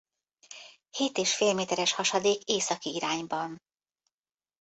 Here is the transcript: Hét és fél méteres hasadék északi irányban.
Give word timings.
Hét 0.97 1.17
és 1.17 1.35
fél 1.35 1.53
méteres 1.53 1.91
hasadék 1.93 2.43
északi 2.47 2.93
irányban. 2.93 3.61